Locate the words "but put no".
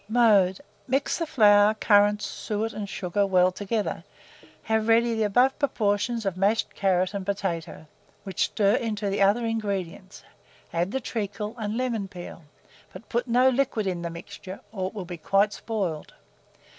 12.91-13.49